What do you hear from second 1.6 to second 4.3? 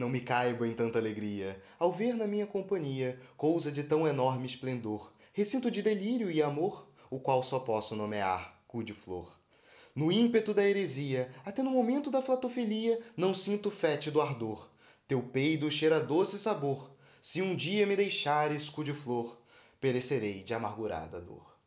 Ao ver na minha companhia cousa de tão